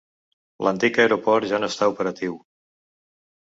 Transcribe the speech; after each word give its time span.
L'antic 0.67 0.97
aeroport 1.03 1.47
ja 1.53 1.61
no 1.61 1.71
està 1.75 1.93
operatiu. 1.95 2.43